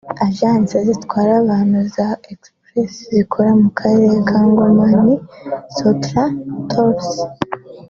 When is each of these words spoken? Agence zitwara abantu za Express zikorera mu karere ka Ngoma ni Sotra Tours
Agence 0.25 0.75
zitwara 0.87 1.31
abantu 1.43 1.77
za 1.95 2.07
Express 2.31 2.93
zikorera 3.15 3.53
mu 3.63 3.69
karere 3.79 4.15
ka 4.27 4.39
Ngoma 4.47 4.85
ni 5.03 5.15
Sotra 5.75 6.23
Tours 6.69 7.07